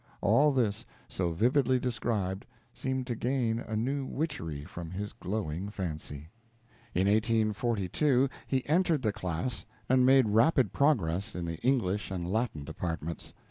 [0.19, 6.31] All this, so vividly described, seemed to gain a new witchery from his glowing fancy.
[6.95, 12.63] In 1842 he entered the class, and made rapid progress in the English and Latin
[12.63, 13.35] departments.